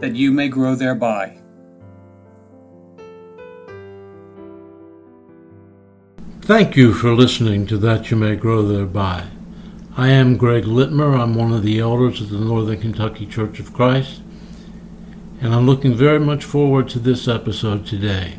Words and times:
that 0.00 0.14
you 0.14 0.30
may 0.30 0.48
grow 0.48 0.74
thereby. 0.74 1.38
Thank 6.42 6.76
you 6.76 6.92
for 6.92 7.14
listening 7.14 7.66
to 7.68 7.78
That 7.78 8.10
You 8.10 8.18
May 8.18 8.36
Grow 8.36 8.62
Thereby. 8.62 9.28
I 9.96 10.08
am 10.08 10.36
Greg 10.36 10.64
Litmer. 10.64 11.18
I'm 11.18 11.34
one 11.34 11.52
of 11.52 11.62
the 11.62 11.80
elders 11.80 12.20
of 12.20 12.28
the 12.28 12.38
Northern 12.38 12.80
Kentucky 12.80 13.24
Church 13.24 13.60
of 13.60 13.72
Christ, 13.72 14.20
and 15.40 15.54
I'm 15.54 15.66
looking 15.66 15.94
very 15.94 16.20
much 16.20 16.44
forward 16.44 16.88
to 16.90 16.98
this 16.98 17.28
episode 17.28 17.86
today. 17.86 18.34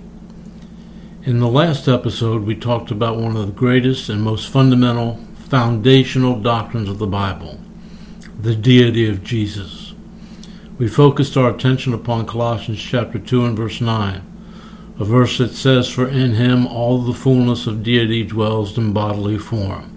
In 1.23 1.39
the 1.39 1.47
last 1.47 1.87
episode, 1.87 2.43
we 2.43 2.55
talked 2.55 2.91
about 2.91 3.17
one 3.17 3.35
of 3.35 3.47
the 3.47 3.51
greatest 3.51 4.09
and 4.09 4.21
most 4.21 4.49
fundamental, 4.49 5.19
foundational 5.35 6.39
doctrines 6.39 6.89
of 6.89 6.99
the 6.99 7.07
Bible 7.07 7.59
the 8.39 8.55
deity 8.55 9.09
of 9.09 9.23
Jesus 9.23 9.84
we 10.77 10.89
focused 10.89 11.37
our 11.37 11.51
attention 11.51 11.93
upon 11.93 12.25
Colossians 12.25 12.81
chapter 12.81 13.17
2 13.17 13.45
and 13.45 13.55
verse 13.55 13.79
9, 13.79 14.21
a 14.99 15.05
verse 15.05 15.37
that 15.37 15.53
says, 15.53 15.87
For 15.89 16.05
in 16.05 16.33
him 16.33 16.67
all 16.67 16.97
the 16.97 17.13
fullness 17.13 17.65
of 17.65 17.81
deity 17.81 18.25
dwells 18.25 18.77
in 18.77 18.91
bodily 18.91 19.37
form. 19.37 19.89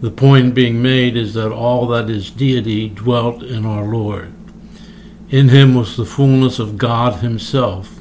The 0.00 0.10
point 0.10 0.54
being 0.54 0.80
made 0.80 1.18
is 1.18 1.34
that 1.34 1.52
all 1.52 1.86
that 1.88 2.08
is 2.08 2.30
deity 2.30 2.88
dwelt 2.88 3.42
in 3.42 3.66
our 3.66 3.84
Lord. 3.84 4.32
In 5.28 5.50
him 5.50 5.74
was 5.74 5.98
the 5.98 6.06
fullness 6.06 6.58
of 6.58 6.78
God 6.78 7.20
himself, 7.20 7.98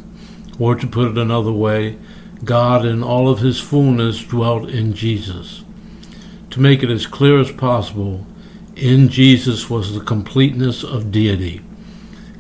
or 0.57 0.75
to 0.75 0.87
put 0.87 1.11
it 1.11 1.17
another 1.17 1.51
way, 1.51 1.97
God 2.45 2.85
in 2.85 3.03
all 3.03 3.27
of 3.27 3.39
his 3.39 3.59
fullness 3.59 4.23
dwelt 4.23 4.69
in 4.69 4.93
Jesus. 4.93 5.65
To 6.51 6.61
make 6.61 6.81
it 6.81 6.89
as 6.89 7.07
clear 7.07 7.41
as 7.41 7.51
possible, 7.51 8.25
in 8.77 9.09
Jesus 9.09 9.69
was 9.69 9.93
the 9.93 10.03
completeness 10.03 10.83
of 10.83 11.11
deity. 11.11 11.61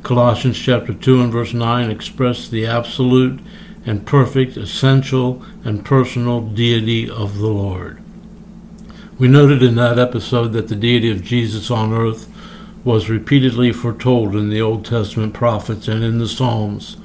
Colossians 0.03 0.59
chapter 0.59 0.93
2 0.93 1.21
and 1.21 1.31
verse 1.31 1.53
9 1.53 1.89
express 1.89 2.49
the 2.49 2.65
absolute 2.65 3.39
and 3.85 4.05
perfect, 4.05 4.57
essential, 4.57 5.41
and 5.63 5.85
personal 5.85 6.41
deity 6.41 7.09
of 7.09 7.37
the 7.37 7.47
Lord. 7.47 8.03
We 9.17 9.29
noted 9.29 9.63
in 9.63 9.75
that 9.75 9.97
episode 9.97 10.49
that 10.49 10.67
the 10.67 10.75
deity 10.75 11.09
of 11.09 11.23
Jesus 11.23 11.71
on 11.71 11.93
earth 11.93 12.27
was 12.83 13.09
repeatedly 13.09 13.71
foretold 13.71 14.35
in 14.35 14.49
the 14.49 14.61
Old 14.61 14.85
Testament 14.85 15.33
prophets 15.33 15.87
and 15.87 16.03
in 16.03 16.19
the 16.19 16.27
Psalms, 16.27 16.97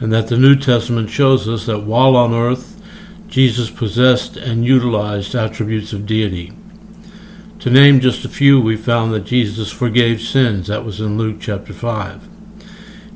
and 0.00 0.12
that 0.12 0.26
the 0.26 0.36
New 0.36 0.56
Testament 0.56 1.08
shows 1.10 1.48
us 1.48 1.66
that 1.66 1.84
while 1.84 2.16
on 2.16 2.34
earth, 2.34 2.82
Jesus 3.28 3.70
possessed 3.70 4.36
and 4.36 4.64
utilized 4.64 5.36
attributes 5.36 5.92
of 5.92 6.06
deity. 6.06 6.52
To 7.66 7.72
name 7.72 7.98
just 7.98 8.24
a 8.24 8.28
few, 8.28 8.60
we 8.60 8.76
found 8.76 9.12
that 9.12 9.24
Jesus 9.24 9.72
forgave 9.72 10.20
sins. 10.20 10.68
That 10.68 10.84
was 10.84 11.00
in 11.00 11.18
Luke 11.18 11.38
chapter 11.40 11.72
5. 11.72 12.28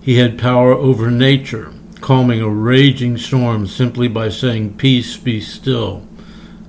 He 0.03 0.17
had 0.17 0.41
power 0.41 0.73
over 0.73 1.09
nature, 1.09 1.73
calming 2.01 2.41
a 2.41 2.49
raging 2.49 3.17
storm 3.17 3.69
simply 3.69 4.09
by 4.09 4.29
saying, 4.29 4.77
Peace, 4.77 5.17
be 5.17 5.41
still. 5.41 6.05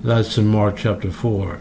That's 0.03 0.37
in 0.37 0.47
Mark 0.47 0.77
chapter 0.77 1.09
4. 1.09 1.59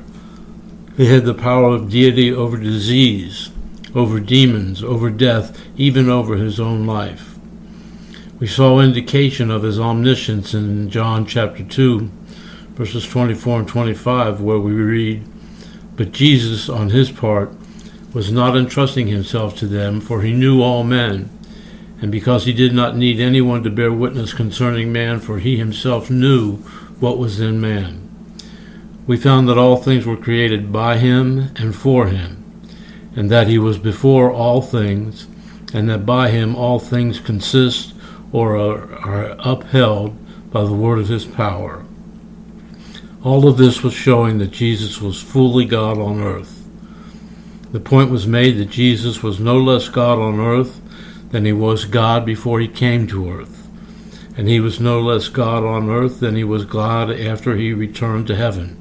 He 0.98 1.06
had 1.06 1.24
the 1.24 1.32
power 1.32 1.72
of 1.72 1.88
deity 1.88 2.30
over 2.30 2.58
disease, 2.58 3.48
over 3.94 4.20
demons, 4.20 4.84
over 4.84 5.08
death, 5.08 5.58
even 5.78 6.10
over 6.10 6.36
his 6.36 6.60
own 6.60 6.86
life. 6.86 7.38
We 8.38 8.46
saw 8.46 8.80
indication 8.80 9.50
of 9.50 9.62
his 9.62 9.80
omniscience 9.80 10.52
in 10.52 10.90
John 10.90 11.24
chapter 11.24 11.64
2, 11.64 12.10
verses 12.74 13.08
24 13.08 13.60
and 13.60 13.68
25, 13.68 14.42
where 14.42 14.60
we 14.60 14.72
read, 14.72 15.26
but 16.00 16.12
Jesus, 16.12 16.70
on 16.70 16.88
his 16.88 17.10
part, 17.10 17.52
was 18.14 18.32
not 18.32 18.56
entrusting 18.56 19.08
himself 19.08 19.54
to 19.58 19.66
them, 19.66 20.00
for 20.00 20.22
he 20.22 20.32
knew 20.32 20.62
all 20.62 20.82
men, 20.82 21.28
and 22.00 22.10
because 22.10 22.46
he 22.46 22.54
did 22.54 22.72
not 22.72 22.96
need 22.96 23.20
anyone 23.20 23.62
to 23.62 23.68
bear 23.68 23.92
witness 23.92 24.32
concerning 24.32 24.90
man, 24.90 25.20
for 25.20 25.40
he 25.40 25.58
himself 25.58 26.08
knew 26.08 26.56
what 27.00 27.18
was 27.18 27.38
in 27.38 27.60
man. 27.60 28.00
We 29.06 29.18
found 29.18 29.46
that 29.50 29.58
all 29.58 29.76
things 29.76 30.06
were 30.06 30.16
created 30.16 30.72
by 30.72 30.96
him 30.96 31.50
and 31.56 31.76
for 31.76 32.06
him, 32.06 32.50
and 33.14 33.30
that 33.30 33.48
he 33.48 33.58
was 33.58 33.76
before 33.76 34.32
all 34.32 34.62
things, 34.62 35.26
and 35.74 35.86
that 35.90 36.06
by 36.06 36.30
him 36.30 36.56
all 36.56 36.78
things 36.78 37.20
consist 37.20 37.92
or 38.32 38.56
are, 38.56 39.36
upheld 39.38 40.16
by 40.50 40.64
the 40.64 40.72
word 40.72 40.98
of 40.98 41.08
his 41.08 41.26
power. 41.26 41.84
All 43.22 43.46
of 43.46 43.58
this 43.58 43.82
was 43.82 43.92
showing 43.92 44.38
that 44.38 44.50
Jesus 44.50 44.98
was 44.98 45.20
fully 45.20 45.66
God 45.66 45.98
on 45.98 46.20
earth. 46.20 46.64
The 47.70 47.78
point 47.78 48.10
was 48.10 48.26
made 48.26 48.56
that 48.56 48.70
Jesus 48.70 49.22
was 49.22 49.38
no 49.38 49.58
less 49.58 49.90
God 49.90 50.18
on 50.18 50.40
earth 50.40 50.80
than 51.30 51.44
he 51.44 51.52
was 51.52 51.84
God 51.84 52.24
before 52.24 52.60
he 52.60 52.66
came 52.66 53.06
to 53.08 53.30
earth, 53.30 53.68
and 54.38 54.48
he 54.48 54.58
was 54.58 54.80
no 54.80 55.02
less 55.02 55.28
God 55.28 55.64
on 55.64 55.90
earth 55.90 56.18
than 56.20 56.34
he 56.34 56.44
was 56.44 56.64
God 56.64 57.10
after 57.10 57.56
he 57.56 57.74
returned 57.74 58.26
to 58.28 58.36
heaven. 58.36 58.78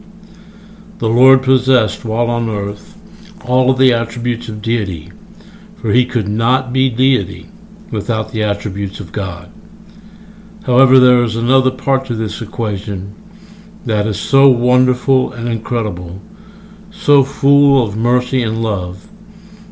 The 1.00 1.10
Lord 1.10 1.44
possessed, 1.44 2.06
while 2.06 2.30
on 2.30 2.50
earth, 2.50 2.96
all 3.44 3.70
of 3.70 3.78
the 3.78 3.92
attributes 3.92 4.48
of 4.48 4.62
deity, 4.62 5.12
for 5.82 5.92
he 5.92 6.06
could 6.06 6.30
not 6.30 6.72
be 6.72 6.90
deity 6.90 7.52
without 7.92 8.32
the 8.32 8.44
attributes 8.44 9.02
of 9.02 9.12
God. 9.12 9.52
However, 10.66 10.98
there 10.98 11.24
is 11.24 11.36
another 11.36 11.72
part 11.72 12.06
to 12.06 12.16
this 12.16 12.42
equation 12.42 13.19
that 13.86 14.06
is 14.06 14.20
so 14.20 14.50
wonderful 14.50 15.34
and 15.34 15.48
incredible, 15.48 16.22
so 16.92 17.24
full 17.24 17.84
of 17.84 17.96
mercy 17.96 18.44
and 18.44 18.62
love, 18.62 19.08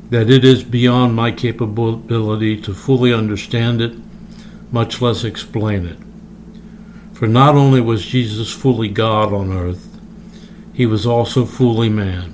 that 0.10 0.30
it 0.30 0.46
is 0.46 0.64
beyond 0.64 1.16
my 1.16 1.32
capability 1.32 2.60
to 2.62 2.74
fully 2.74 3.14
understand 3.14 3.82
it, 3.82 3.94
much 4.72 5.02
less 5.02 5.24
explain 5.24 5.86
it. 5.86 5.98
For 7.18 7.28
not 7.28 7.56
only 7.56 7.82
was 7.82 8.06
Jesus 8.06 8.52
fully 8.52 8.90
God 8.90 9.34
on 9.34 9.52
earth, 9.52 10.00
he 10.74 10.86
was 10.86 11.06
also 11.06 11.46
fully 11.46 11.90
man. 11.90 12.34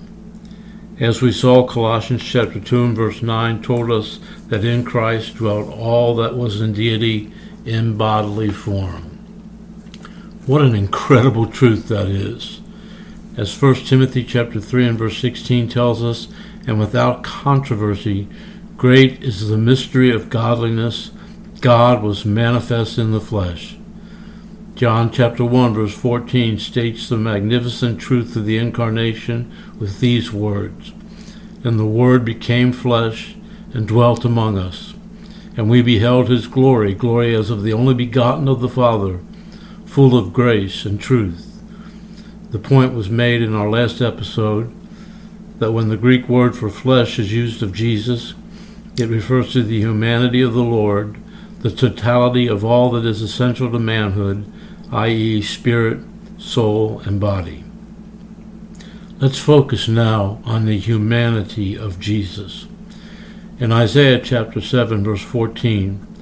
As 0.99 1.21
we 1.21 1.31
saw, 1.31 1.65
Colossians 1.65 2.23
chapter 2.23 2.59
2 2.59 2.83
and 2.83 2.95
verse 2.95 3.21
9 3.21 3.63
told 3.63 3.91
us 3.91 4.19
that 4.49 4.63
in 4.63 4.83
Christ 4.85 5.35
dwelt 5.35 5.67
all 5.69 6.15
that 6.17 6.35
was 6.35 6.61
in 6.61 6.73
deity 6.73 7.31
in 7.65 7.97
bodily 7.97 8.51
form. 8.51 9.12
What 10.45 10.61
an 10.61 10.75
incredible 10.75 11.45
truth 11.47 11.87
that 11.87 12.07
is. 12.07 12.59
As 13.37 13.61
1 13.61 13.75
Timothy 13.75 14.25
chapter 14.25 14.59
3 14.59 14.87
and 14.87 14.99
verse 14.99 15.17
16 15.19 15.69
tells 15.69 16.03
us, 16.03 16.27
and 16.67 16.77
without 16.77 17.23
controversy, 17.23 18.27
great 18.75 19.23
is 19.23 19.47
the 19.47 19.57
mystery 19.57 20.11
of 20.11 20.29
godliness. 20.29 21.11
God 21.61 22.03
was 22.03 22.25
manifest 22.25 22.97
in 22.97 23.13
the 23.13 23.21
flesh. 23.21 23.77
John 24.75 25.11
chapter 25.11 25.45
1 25.45 25.75
verse 25.75 25.93
14 25.93 26.59
states 26.59 27.07
the 27.07 27.15
magnificent 27.15 28.01
truth 28.01 28.35
of 28.35 28.45
the 28.45 28.57
incarnation 28.57 29.49
with 29.79 30.01
these 30.01 30.33
words, 30.33 30.91
And 31.63 31.79
the 31.79 31.85
Word 31.85 32.25
became 32.25 32.73
flesh 32.73 33.37
and 33.73 33.87
dwelt 33.87 34.25
among 34.25 34.57
us. 34.57 34.93
And 35.55 35.69
we 35.69 35.81
beheld 35.81 36.27
his 36.27 36.47
glory, 36.47 36.93
glory 36.93 37.33
as 37.33 37.49
of 37.49 37.63
the 37.63 37.71
only 37.71 37.93
begotten 37.93 38.49
of 38.49 38.59
the 38.59 38.67
Father, 38.67 39.21
full 39.93 40.17
of 40.17 40.33
grace 40.33 40.85
and 40.85 40.99
truth. 40.99 41.61
The 42.49 42.57
point 42.57 42.95
was 42.95 43.11
made 43.11 43.43
in 43.43 43.53
our 43.53 43.69
last 43.69 44.01
episode 44.01 44.73
that 45.59 45.71
when 45.71 45.89
the 45.89 45.97
Greek 45.97 46.27
word 46.27 46.57
for 46.57 46.67
flesh 46.67 47.19
is 47.19 47.31
used 47.31 47.61
of 47.61 47.73
Jesus, 47.73 48.33
it 48.97 49.07
refers 49.07 49.53
to 49.53 49.61
the 49.61 49.77
humanity 49.77 50.41
of 50.41 50.55
the 50.55 50.63
Lord, 50.63 51.17
the 51.59 51.69
totality 51.69 52.47
of 52.47 52.65
all 52.65 52.89
that 52.89 53.05
is 53.05 53.21
essential 53.21 53.71
to 53.71 53.77
manhood, 53.77 54.51
i.e., 54.91 55.43
spirit, 55.43 55.99
soul, 56.39 56.99
and 57.01 57.19
body. 57.19 57.63
Let's 59.19 59.37
focus 59.37 59.87
now 59.87 60.41
on 60.43 60.65
the 60.65 60.79
humanity 60.79 61.77
of 61.77 61.99
Jesus. 61.99 62.65
In 63.59 63.71
Isaiah 63.71 64.19
chapter 64.19 64.59
7, 64.59 65.03
verse 65.03 65.21
14, 65.21 66.12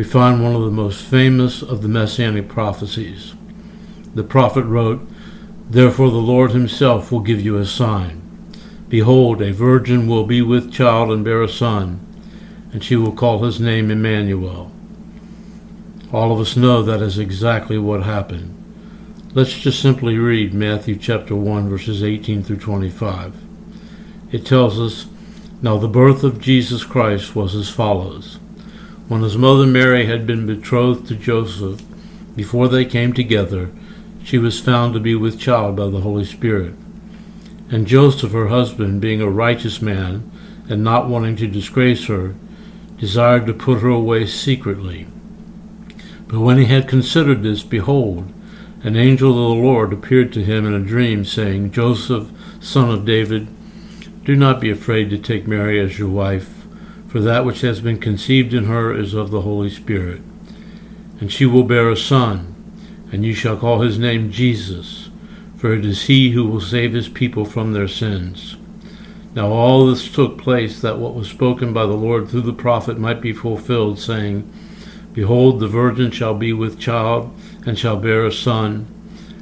we 0.00 0.04
find 0.04 0.42
one 0.42 0.56
of 0.56 0.62
the 0.62 0.70
most 0.70 1.04
famous 1.04 1.60
of 1.60 1.82
the 1.82 1.88
messianic 1.88 2.48
prophecies. 2.48 3.34
The 4.14 4.24
prophet 4.24 4.64
wrote, 4.64 5.06
Therefore 5.68 6.08
the 6.08 6.16
Lord 6.16 6.52
himself 6.52 7.12
will 7.12 7.20
give 7.20 7.42
you 7.42 7.58
a 7.58 7.66
sign. 7.66 8.22
Behold, 8.88 9.42
a 9.42 9.52
virgin 9.52 10.06
will 10.06 10.24
be 10.24 10.40
with 10.40 10.72
child 10.72 11.10
and 11.10 11.22
bear 11.22 11.42
a 11.42 11.48
son, 11.50 12.00
and 12.72 12.82
she 12.82 12.96
will 12.96 13.12
call 13.12 13.42
his 13.42 13.60
name 13.60 13.90
Emmanuel. 13.90 14.72
All 16.14 16.32
of 16.32 16.40
us 16.40 16.56
know 16.56 16.82
that 16.82 17.02
is 17.02 17.18
exactly 17.18 17.76
what 17.76 18.04
happened. 18.04 18.56
Let's 19.34 19.52
just 19.52 19.82
simply 19.82 20.16
read 20.16 20.54
Matthew 20.54 20.96
chapter 20.96 21.36
1 21.36 21.68
verses 21.68 22.02
18 22.02 22.42
through 22.42 22.60
25. 22.60 23.34
It 24.32 24.46
tells 24.46 24.80
us, 24.80 25.08
Now 25.60 25.76
the 25.76 25.88
birth 25.88 26.24
of 26.24 26.40
Jesus 26.40 26.84
Christ 26.84 27.36
was 27.36 27.54
as 27.54 27.68
follows. 27.68 28.38
When 29.10 29.22
his 29.22 29.36
mother 29.36 29.66
Mary 29.66 30.06
had 30.06 30.24
been 30.24 30.46
betrothed 30.46 31.08
to 31.08 31.16
Joseph, 31.16 31.82
before 32.36 32.68
they 32.68 32.84
came 32.84 33.12
together, 33.12 33.72
she 34.22 34.38
was 34.38 34.60
found 34.60 34.94
to 34.94 35.00
be 35.00 35.16
with 35.16 35.40
child 35.40 35.74
by 35.74 35.88
the 35.88 36.02
Holy 36.02 36.24
Spirit. 36.24 36.74
And 37.72 37.88
Joseph, 37.88 38.30
her 38.30 38.46
husband, 38.46 39.00
being 39.00 39.20
a 39.20 39.28
righteous 39.28 39.82
man, 39.82 40.30
and 40.68 40.84
not 40.84 41.08
wanting 41.08 41.34
to 41.38 41.48
disgrace 41.48 42.06
her, 42.06 42.36
desired 42.98 43.46
to 43.46 43.52
put 43.52 43.80
her 43.80 43.88
away 43.88 44.26
secretly. 44.26 45.08
But 46.28 46.38
when 46.38 46.58
he 46.58 46.66
had 46.66 46.86
considered 46.86 47.42
this, 47.42 47.64
behold, 47.64 48.32
an 48.84 48.94
angel 48.94 49.30
of 49.30 49.56
the 49.56 49.60
Lord 49.60 49.92
appeared 49.92 50.32
to 50.34 50.44
him 50.44 50.64
in 50.64 50.72
a 50.72 50.86
dream, 50.86 51.24
saying, 51.24 51.72
Joseph, 51.72 52.30
son 52.60 52.88
of 52.90 53.06
David, 53.06 53.48
do 54.24 54.36
not 54.36 54.60
be 54.60 54.70
afraid 54.70 55.10
to 55.10 55.18
take 55.18 55.48
Mary 55.48 55.80
as 55.80 55.98
your 55.98 56.10
wife, 56.10 56.59
for 57.10 57.18
that 57.18 57.44
which 57.44 57.62
has 57.62 57.80
been 57.80 57.98
conceived 57.98 58.54
in 58.54 58.66
her 58.66 58.96
is 58.96 59.14
of 59.14 59.32
the 59.32 59.40
Holy 59.40 59.68
Spirit. 59.68 60.20
And 61.20 61.32
she 61.32 61.44
will 61.44 61.64
bear 61.64 61.90
a 61.90 61.96
son, 61.96 62.54
and 63.10 63.24
you 63.24 63.34
shall 63.34 63.56
call 63.56 63.80
his 63.80 63.98
name 63.98 64.30
Jesus, 64.30 65.10
for 65.56 65.74
it 65.74 65.84
is 65.84 66.04
he 66.04 66.30
who 66.30 66.46
will 66.46 66.60
save 66.60 66.92
his 66.92 67.08
people 67.08 67.44
from 67.44 67.72
their 67.72 67.88
sins. 67.88 68.56
Now 69.34 69.48
all 69.48 69.86
this 69.86 70.08
took 70.08 70.38
place 70.38 70.80
that 70.82 70.98
what 70.98 71.16
was 71.16 71.28
spoken 71.28 71.72
by 71.72 71.84
the 71.84 71.94
Lord 71.94 72.28
through 72.28 72.42
the 72.42 72.52
prophet 72.52 72.96
might 72.96 73.20
be 73.20 73.32
fulfilled, 73.32 73.98
saying, 73.98 74.48
Behold, 75.12 75.58
the 75.58 75.66
virgin 75.66 76.12
shall 76.12 76.34
be 76.34 76.52
with 76.52 76.78
child, 76.78 77.34
and 77.66 77.76
shall 77.76 77.96
bear 77.96 78.24
a 78.24 78.30
son, 78.30 78.86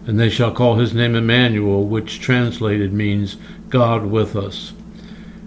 and 0.07 0.19
they 0.19 0.31
shall 0.31 0.53
call 0.53 0.77
his 0.77 0.95
name 0.95 1.15
Emmanuel, 1.15 1.85
which 1.85 2.19
translated 2.19 2.95
means 2.95 3.37
God 3.69 4.07
with 4.07 4.37
us. 4.37 4.73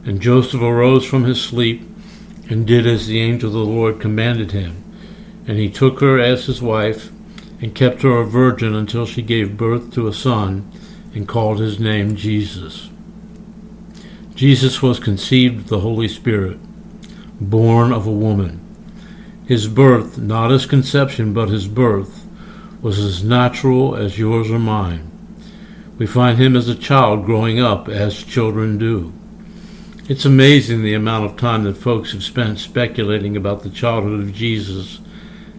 And 0.05 0.21
Joseph 0.21 0.61
arose 0.61 1.03
from 1.03 1.23
his 1.23 1.41
sleep, 1.41 1.90
and 2.51 2.67
did 2.67 2.85
as 2.85 3.07
the 3.07 3.21
angel 3.21 3.47
of 3.47 3.53
the 3.53 3.59
Lord 3.59 4.01
commanded 4.01 4.51
him. 4.51 4.83
And 5.47 5.57
he 5.57 5.69
took 5.69 6.01
her 6.01 6.19
as 6.19 6.45
his 6.47 6.61
wife, 6.61 7.09
and 7.61 7.73
kept 7.73 8.01
her 8.01 8.19
a 8.19 8.25
virgin 8.25 8.75
until 8.75 9.05
she 9.05 9.21
gave 9.21 9.55
birth 9.55 9.93
to 9.93 10.07
a 10.07 10.13
son, 10.13 10.69
and 11.15 11.29
called 11.29 11.59
his 11.59 11.79
name 11.79 12.17
Jesus. 12.17 12.89
Jesus 14.35 14.81
was 14.81 14.99
conceived 14.99 15.59
of 15.59 15.67
the 15.67 15.79
Holy 15.79 16.09
Spirit, 16.09 16.59
born 17.39 17.93
of 17.93 18.05
a 18.05 18.11
woman. 18.11 18.59
His 19.47 19.69
birth, 19.69 20.17
not 20.17 20.51
his 20.51 20.65
conception, 20.65 21.33
but 21.33 21.47
his 21.47 21.69
birth, 21.69 22.25
was 22.81 22.99
as 22.99 23.23
natural 23.23 23.95
as 23.95 24.19
yours 24.19 24.51
or 24.51 24.59
mine. 24.59 25.09
We 25.97 26.05
find 26.05 26.37
him 26.37 26.57
as 26.57 26.67
a 26.67 26.75
child 26.75 27.25
growing 27.25 27.61
up 27.61 27.87
as 27.87 28.23
children 28.23 28.77
do. 28.77 29.13
It's 30.11 30.25
amazing 30.25 30.81
the 30.81 30.93
amount 30.93 31.23
of 31.23 31.37
time 31.37 31.63
that 31.63 31.77
folks 31.77 32.11
have 32.11 32.21
spent 32.21 32.59
speculating 32.59 33.37
about 33.37 33.63
the 33.63 33.69
childhood 33.69 34.19
of 34.19 34.33
Jesus 34.33 34.99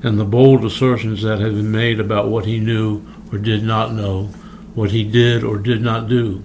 and 0.02 0.20
the 0.20 0.26
bold 0.26 0.62
assertions 0.62 1.22
that 1.22 1.40
have 1.40 1.54
been 1.54 1.72
made 1.72 1.98
about 1.98 2.28
what 2.28 2.44
he 2.44 2.60
knew 2.60 3.02
or 3.32 3.38
did 3.38 3.62
not 3.62 3.94
know, 3.94 4.24
what 4.74 4.90
he 4.90 5.04
did 5.04 5.42
or 5.42 5.56
did 5.56 5.80
not 5.80 6.06
do. 6.06 6.44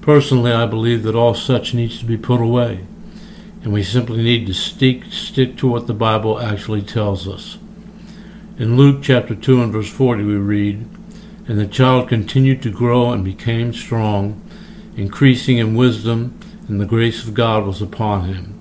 Personally, 0.00 0.52
I 0.52 0.64
believe 0.64 1.02
that 1.02 1.14
all 1.14 1.34
such 1.34 1.74
needs 1.74 1.98
to 1.98 2.06
be 2.06 2.16
put 2.16 2.40
away, 2.40 2.86
and 3.62 3.74
we 3.74 3.82
simply 3.82 4.22
need 4.22 4.46
to 4.46 4.54
stick, 4.54 5.04
stick 5.10 5.58
to 5.58 5.68
what 5.68 5.86
the 5.86 5.92
Bible 5.92 6.40
actually 6.40 6.80
tells 6.80 7.28
us. 7.28 7.58
In 8.56 8.78
Luke 8.78 9.02
chapter 9.02 9.34
2 9.34 9.62
and 9.62 9.70
verse 9.70 9.90
40, 9.90 10.24
we 10.24 10.36
read, 10.36 10.88
And 11.46 11.60
the 11.60 11.66
child 11.66 12.08
continued 12.08 12.62
to 12.62 12.70
grow 12.70 13.12
and 13.12 13.22
became 13.22 13.74
strong, 13.74 14.40
increasing 14.96 15.58
in 15.58 15.74
wisdom, 15.74 16.38
and 16.72 16.80
the 16.80 16.86
grace 16.86 17.22
of 17.28 17.34
God 17.34 17.66
was 17.66 17.82
upon 17.82 18.24
him. 18.24 18.58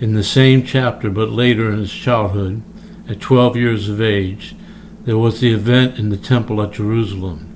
In 0.00 0.14
the 0.14 0.24
same 0.24 0.64
chapter, 0.64 1.08
but 1.08 1.30
later 1.30 1.70
in 1.70 1.78
his 1.78 1.92
childhood, 1.92 2.60
at 3.08 3.20
12 3.20 3.54
years 3.54 3.88
of 3.88 4.00
age, 4.00 4.56
there 5.04 5.16
was 5.16 5.38
the 5.38 5.54
event 5.54 5.96
in 5.96 6.08
the 6.08 6.16
temple 6.16 6.60
at 6.60 6.72
Jerusalem. 6.72 7.46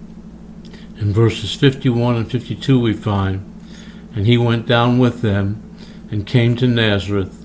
In 1.00 1.12
verses 1.12 1.56
51 1.56 2.14
and 2.14 2.30
52 2.30 2.78
we 2.78 2.92
find, 2.92 3.52
And 4.14 4.28
he 4.28 4.38
went 4.38 4.68
down 4.68 5.00
with 5.00 5.22
them, 5.22 5.60
and 6.08 6.24
came 6.24 6.54
to 6.54 6.68
Nazareth, 6.68 7.44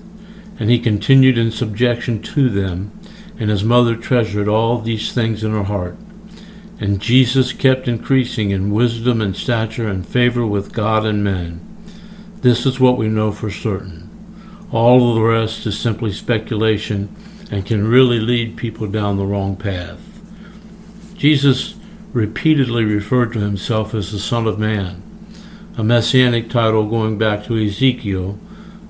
and 0.60 0.70
he 0.70 0.78
continued 0.78 1.36
in 1.36 1.50
subjection 1.50 2.22
to 2.22 2.48
them, 2.48 2.92
and 3.40 3.50
his 3.50 3.64
mother 3.64 3.96
treasured 3.96 4.46
all 4.46 4.78
these 4.78 5.12
things 5.12 5.42
in 5.42 5.50
her 5.50 5.64
heart. 5.64 5.96
And 6.78 7.00
Jesus 7.00 7.52
kept 7.52 7.88
increasing 7.88 8.52
in 8.52 8.70
wisdom 8.70 9.20
and 9.20 9.34
stature 9.34 9.88
and 9.88 10.06
favor 10.06 10.46
with 10.46 10.72
God 10.72 11.04
and 11.04 11.24
men. 11.24 11.66
This 12.42 12.64
is 12.64 12.80
what 12.80 12.96
we 12.96 13.08
know 13.08 13.32
for 13.32 13.50
certain. 13.50 14.08
All 14.72 15.10
of 15.10 15.16
the 15.16 15.22
rest 15.22 15.66
is 15.66 15.78
simply 15.78 16.10
speculation 16.10 17.14
and 17.50 17.66
can 17.66 17.86
really 17.86 18.18
lead 18.18 18.56
people 18.56 18.86
down 18.86 19.18
the 19.18 19.26
wrong 19.26 19.56
path. 19.56 20.00
Jesus 21.14 21.74
repeatedly 22.12 22.84
referred 22.84 23.34
to 23.34 23.40
himself 23.40 23.92
as 23.92 24.10
the 24.10 24.18
Son 24.18 24.46
of 24.46 24.58
Man, 24.58 25.02
a 25.76 25.84
messianic 25.84 26.48
title 26.48 26.88
going 26.88 27.18
back 27.18 27.44
to 27.44 27.62
Ezekiel, 27.62 28.38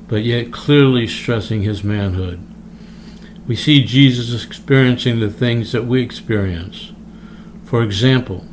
but 0.07 0.23
yet 0.23 0.53
clearly 0.53 1.09
stressing 1.09 1.63
his 1.63 1.83
manhood. 1.83 2.41
We 3.49 3.57
see 3.57 3.85
Jesus 3.85 4.45
experiencing 4.45 5.19
the 5.19 5.31
things 5.31 5.73
that 5.73 5.87
we 5.87 6.03
experience. 6.03 6.93
For 7.65 7.83
example, 7.83 8.45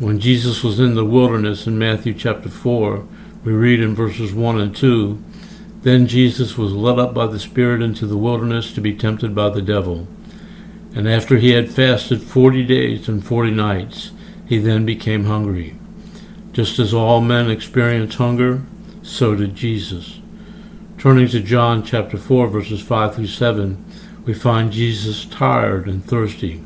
when 0.00 0.18
Jesus 0.18 0.64
was 0.64 0.80
in 0.80 0.94
the 0.96 1.04
wilderness 1.04 1.66
in 1.66 1.78
Matthew 1.78 2.14
chapter 2.14 2.48
4, 2.48 3.06
we 3.44 3.52
read 3.52 3.80
in 3.80 3.94
verses 3.94 4.32
1 4.32 4.60
and 4.60 4.76
2 4.76 5.22
Then 5.82 6.06
Jesus 6.06 6.58
was 6.58 6.72
led 6.72 6.98
up 6.98 7.14
by 7.14 7.26
the 7.26 7.38
Spirit 7.38 7.80
into 7.82 8.06
the 8.06 8.18
wilderness 8.18 8.72
to 8.74 8.80
be 8.80 8.94
tempted 8.94 9.34
by 9.34 9.48
the 9.48 9.62
devil. 9.62 10.06
And 10.94 11.08
after 11.08 11.38
he 11.38 11.50
had 11.50 11.70
fasted 11.70 12.22
forty 12.22 12.64
days 12.64 13.08
and 13.08 13.24
forty 13.24 13.50
nights, 13.50 14.10
he 14.46 14.58
then 14.58 14.84
became 14.84 15.24
hungry. 15.24 15.76
Just 16.52 16.78
as 16.78 16.92
all 16.92 17.20
men 17.20 17.50
experience 17.50 18.16
hunger, 18.16 18.62
so 19.02 19.36
did 19.36 19.54
Jesus. 19.54 20.18
Turning 20.98 21.28
to 21.28 21.40
John 21.40 21.82
chapter 21.82 22.18
4, 22.18 22.48
verses 22.48 22.82
5 22.82 23.14
through 23.14 23.26
7, 23.28 23.84
we 24.26 24.34
find 24.34 24.72
Jesus 24.72 25.24
tired 25.24 25.88
and 25.88 26.04
thirsty. 26.04 26.62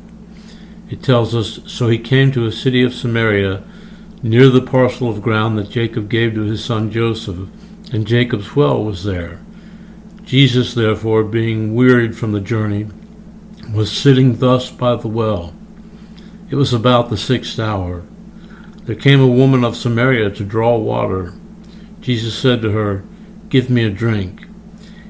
It 0.89 1.01
tells 1.01 1.33
us, 1.33 1.59
So 1.67 1.87
he 1.87 1.99
came 1.99 2.31
to 2.31 2.45
a 2.45 2.51
city 2.51 2.83
of 2.83 2.93
Samaria, 2.93 3.63
near 4.25 4.49
the 4.49 4.59
parcel 4.59 5.07
of 5.07 5.21
ground 5.21 5.55
that 5.55 5.69
Jacob 5.69 6.09
gave 6.09 6.33
to 6.33 6.41
his 6.41 6.65
son 6.65 6.89
Joseph, 6.89 7.47
and 7.93 8.07
Jacob's 8.07 8.55
well 8.55 8.83
was 8.83 9.03
there. 9.03 9.39
Jesus, 10.23 10.73
therefore, 10.73 11.23
being 11.23 11.75
wearied 11.75 12.17
from 12.17 12.31
the 12.31 12.41
journey, 12.41 12.87
was 13.71 13.95
sitting 13.95 14.37
thus 14.37 14.71
by 14.71 14.95
the 14.95 15.07
well. 15.07 15.53
It 16.49 16.55
was 16.55 16.73
about 16.73 17.11
the 17.11 17.17
sixth 17.17 17.59
hour. 17.59 18.01
There 18.85 18.95
came 18.95 19.21
a 19.21 19.27
woman 19.27 19.63
of 19.63 19.77
Samaria 19.77 20.31
to 20.31 20.43
draw 20.43 20.75
water. 20.75 21.33
Jesus 22.01 22.35
said 22.35 22.63
to 22.63 22.71
her, 22.71 23.03
Give 23.49 23.69
me 23.69 23.83
a 23.83 23.91
drink. 23.91 24.47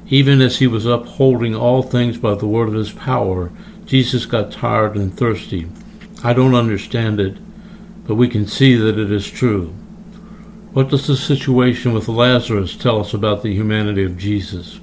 Even 0.09 0.41
as 0.41 0.59
he 0.59 0.67
was 0.67 0.85
upholding 0.85 1.55
all 1.55 1.83
things 1.83 2.17
by 2.17 2.35
the 2.35 2.47
word 2.47 2.67
of 2.67 2.73
his 2.73 2.91
power, 2.91 3.53
Jesus 3.85 4.25
got 4.25 4.51
tired 4.51 4.97
and 4.97 5.17
thirsty. 5.17 5.69
I 6.21 6.33
don't 6.33 6.53
understand 6.53 7.21
it, 7.21 7.37
but 8.05 8.15
we 8.15 8.27
can 8.27 8.45
see 8.45 8.75
that 8.75 8.97
it 8.97 9.11
is 9.11 9.29
true. 9.29 9.73
What 10.73 10.89
does 10.89 11.07
the 11.07 11.15
situation 11.15 11.93
with 11.93 12.07
Lazarus 12.07 12.75
tell 12.75 12.99
us 12.99 13.13
about 13.13 13.43
the 13.43 13.53
humanity 13.53 14.03
of 14.03 14.17
Jesus? 14.17 14.79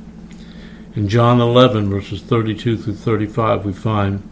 In 0.95 1.09
John 1.09 1.41
11, 1.41 1.91
verses 1.91 2.23
32 2.23 2.79
through 2.79 2.95
35, 2.95 3.65
we 3.65 3.73
find, 3.73 4.29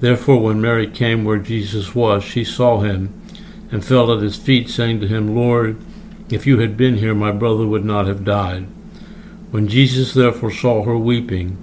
Therefore, 0.00 0.40
when 0.40 0.60
Mary 0.60 0.88
came 0.88 1.24
where 1.24 1.38
Jesus 1.38 1.94
was, 1.94 2.22
she 2.22 2.44
saw 2.44 2.80
him 2.80 3.20
and 3.70 3.84
fell 3.84 4.12
at 4.12 4.22
his 4.22 4.36
feet, 4.36 4.68
saying 4.68 5.00
to 5.00 5.08
him, 5.08 5.34
Lord, 5.34 5.76
if 6.30 6.46
you 6.46 6.58
had 6.58 6.76
been 6.76 6.98
here, 6.98 7.14
my 7.14 7.32
brother 7.32 7.66
would 7.66 7.84
not 7.84 8.06
have 8.06 8.24
died. 8.24 8.64
When 9.50 9.66
Jesus 9.66 10.14
therefore 10.14 10.50
saw 10.50 10.82
her 10.82 10.96
weeping, 10.96 11.56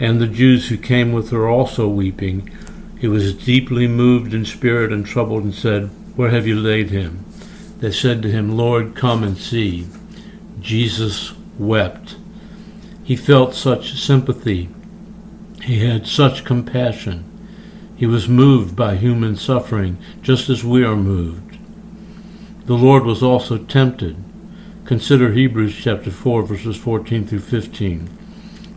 and 0.00 0.20
the 0.20 0.26
Jews 0.26 0.68
who 0.68 0.76
came 0.76 1.12
with 1.12 1.30
her 1.30 1.48
also 1.48 1.88
weeping, 1.88 2.50
he 2.98 3.06
was 3.06 3.34
deeply 3.34 3.86
moved 3.86 4.34
in 4.34 4.44
spirit 4.44 4.92
and 4.92 5.04
troubled, 5.04 5.44
and 5.44 5.54
said, 5.54 5.90
Where 6.18 6.30
have 6.30 6.48
you 6.48 6.56
laid 6.56 6.90
him? 6.90 7.24
They 7.78 7.92
said 7.92 8.22
to 8.22 8.28
him, 8.28 8.56
Lord, 8.56 8.96
come 8.96 9.22
and 9.22 9.38
see. 9.38 9.86
Jesus 10.58 11.32
wept. 11.56 12.16
He 13.04 13.14
felt 13.14 13.54
such 13.54 13.96
sympathy. 13.96 14.68
He 15.62 15.86
had 15.86 16.08
such 16.08 16.44
compassion. 16.44 17.24
He 17.94 18.04
was 18.04 18.28
moved 18.28 18.74
by 18.74 18.96
human 18.96 19.36
suffering, 19.36 19.96
just 20.20 20.50
as 20.50 20.64
we 20.64 20.82
are 20.82 20.96
moved. 20.96 21.56
The 22.66 22.74
Lord 22.74 23.04
was 23.04 23.22
also 23.22 23.56
tempted. 23.56 24.16
Consider 24.86 25.30
Hebrews 25.30 25.76
chapter 25.76 26.10
4, 26.10 26.42
verses 26.42 26.76
14 26.76 27.28
through 27.28 27.38
15. 27.38 28.10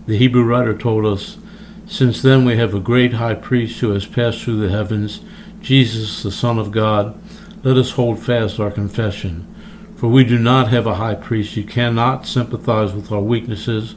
The 0.05 0.17
Hebrew 0.19 0.43
writer 0.43 0.77
told 0.77 1.07
us, 1.07 1.39
Since 1.87 2.21
then 2.21 2.45
we 2.45 2.55
have 2.57 2.75
a 2.75 2.79
great 2.79 3.13
high 3.13 3.33
priest 3.33 3.79
who 3.79 3.89
has 3.93 4.05
passed 4.05 4.43
through 4.43 4.59
the 4.59 4.69
heavens, 4.69 5.21
Jesus, 5.59 6.21
the 6.21 6.31
Son 6.31 6.59
of 6.59 6.71
God. 6.71 7.19
Let 7.63 7.77
us 7.77 7.91
hold 7.91 8.19
fast 8.19 8.59
our 8.59 8.71
confession. 8.71 9.47
For 9.95 10.07
we 10.07 10.23
do 10.23 10.39
not 10.39 10.69
have 10.69 10.87
a 10.87 10.95
high 10.95 11.13
priest 11.13 11.53
who 11.53 11.63
cannot 11.63 12.25
sympathize 12.25 12.91
with 12.91 13.11
our 13.11 13.21
weaknesses, 13.21 13.93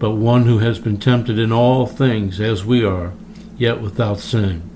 but 0.00 0.16
one 0.16 0.46
who 0.46 0.58
has 0.58 0.80
been 0.80 0.98
tempted 0.98 1.38
in 1.38 1.52
all 1.52 1.86
things 1.86 2.40
as 2.40 2.64
we 2.64 2.84
are, 2.84 3.12
yet 3.56 3.80
without 3.80 4.18
sin. 4.18 4.68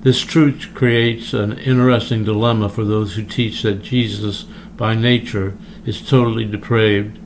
This 0.00 0.22
truth 0.22 0.70
creates 0.72 1.34
an 1.34 1.58
interesting 1.58 2.24
dilemma 2.24 2.70
for 2.70 2.84
those 2.84 3.16
who 3.16 3.22
teach 3.22 3.60
that 3.62 3.82
Jesus, 3.82 4.44
by 4.76 4.94
nature, 4.94 5.54
is 5.84 6.00
totally 6.00 6.46
depraved, 6.46 7.18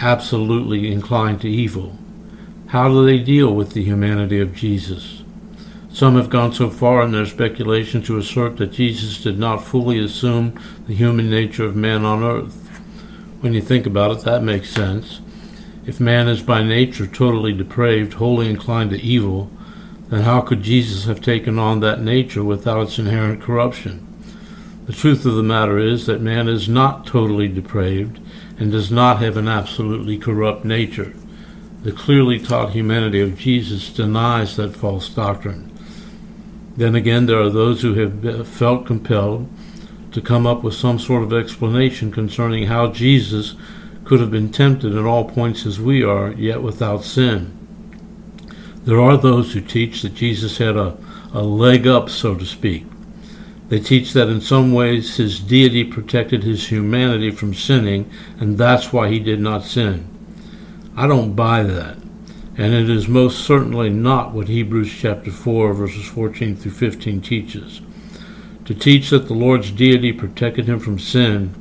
absolutely 0.00 0.92
inclined 0.92 1.40
to 1.40 1.50
evil. 1.50 1.98
How 2.68 2.88
do 2.88 3.04
they 3.04 3.18
deal 3.18 3.52
with 3.52 3.72
the 3.72 3.82
humanity 3.82 4.40
of 4.40 4.54
Jesus? 4.54 5.17
Some 5.98 6.14
have 6.14 6.30
gone 6.30 6.52
so 6.52 6.70
far 6.70 7.02
in 7.02 7.10
their 7.10 7.26
speculation 7.26 8.02
to 8.02 8.18
assert 8.18 8.58
that 8.58 8.70
Jesus 8.70 9.20
did 9.20 9.36
not 9.36 9.64
fully 9.64 9.98
assume 9.98 10.56
the 10.86 10.94
human 10.94 11.28
nature 11.28 11.64
of 11.64 11.74
man 11.74 12.04
on 12.04 12.22
earth. 12.22 12.54
When 13.40 13.52
you 13.52 13.60
think 13.60 13.84
about 13.84 14.12
it, 14.12 14.20
that 14.20 14.44
makes 14.44 14.70
sense. 14.70 15.20
If 15.86 15.98
man 15.98 16.28
is 16.28 16.40
by 16.40 16.62
nature 16.62 17.08
totally 17.08 17.52
depraved, 17.52 18.12
wholly 18.12 18.48
inclined 18.48 18.90
to 18.90 19.00
evil, 19.02 19.50
then 20.08 20.22
how 20.22 20.40
could 20.40 20.62
Jesus 20.62 21.06
have 21.06 21.20
taken 21.20 21.58
on 21.58 21.80
that 21.80 22.00
nature 22.00 22.44
without 22.44 22.82
its 22.82 23.00
inherent 23.00 23.42
corruption? 23.42 24.06
The 24.86 24.92
truth 24.92 25.26
of 25.26 25.34
the 25.34 25.42
matter 25.42 25.78
is 25.78 26.06
that 26.06 26.20
man 26.20 26.46
is 26.46 26.68
not 26.68 27.06
totally 27.06 27.48
depraved 27.48 28.20
and 28.56 28.70
does 28.70 28.92
not 28.92 29.18
have 29.18 29.36
an 29.36 29.48
absolutely 29.48 30.16
corrupt 30.16 30.64
nature. 30.64 31.12
The 31.82 31.90
clearly 31.90 32.38
taught 32.38 32.70
humanity 32.70 33.20
of 33.20 33.36
Jesus 33.36 33.92
denies 33.92 34.54
that 34.54 34.76
false 34.76 35.08
doctrine. 35.08 35.74
Then 36.78 36.94
again, 36.94 37.26
there 37.26 37.42
are 37.42 37.50
those 37.50 37.82
who 37.82 37.94
have 37.94 38.46
felt 38.46 38.86
compelled 38.86 39.50
to 40.12 40.20
come 40.20 40.46
up 40.46 40.62
with 40.62 40.74
some 40.74 41.00
sort 41.00 41.24
of 41.24 41.32
explanation 41.32 42.12
concerning 42.12 42.68
how 42.68 42.92
Jesus 42.92 43.56
could 44.04 44.20
have 44.20 44.30
been 44.30 44.52
tempted 44.52 44.96
at 44.96 45.04
all 45.04 45.28
points 45.28 45.66
as 45.66 45.80
we 45.80 46.04
are, 46.04 46.30
yet 46.30 46.62
without 46.62 47.02
sin. 47.02 47.52
There 48.84 49.00
are 49.00 49.16
those 49.16 49.52
who 49.52 49.60
teach 49.60 50.02
that 50.02 50.14
Jesus 50.14 50.58
had 50.58 50.76
a, 50.76 50.96
a 51.34 51.42
leg 51.42 51.88
up, 51.88 52.08
so 52.08 52.36
to 52.36 52.46
speak. 52.46 52.86
They 53.70 53.80
teach 53.80 54.12
that 54.12 54.28
in 54.28 54.40
some 54.40 54.72
ways 54.72 55.16
his 55.16 55.40
deity 55.40 55.82
protected 55.82 56.44
his 56.44 56.68
humanity 56.68 57.32
from 57.32 57.54
sinning, 57.54 58.08
and 58.38 58.56
that's 58.56 58.92
why 58.92 59.08
he 59.08 59.18
did 59.18 59.40
not 59.40 59.64
sin. 59.64 60.08
I 60.96 61.08
don't 61.08 61.34
buy 61.34 61.64
that, 61.64 61.97
and 62.58 62.74
it 62.74 62.90
is 62.90 63.08
most 63.08 63.38
certainly 63.38 63.88
not 63.88 64.32
what 64.32 64.48
Hebrews 64.48 64.92
chapter 64.92 65.30
4, 65.30 65.72
verses 65.72 66.06
14 66.06 66.56
through 66.56 66.72
15 66.72 67.22
teaches. 67.22 67.80
To 68.66 68.74
teach 68.74 69.08
that 69.08 69.28
the 69.28 69.34
Lord's 69.34 69.70
deity 69.70 70.12
protected 70.12 70.66
him 70.66 70.80
from 70.80 70.98
sin 70.98 71.54